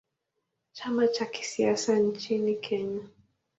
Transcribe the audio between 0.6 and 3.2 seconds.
Chama cha kisiasa nchini Kenya.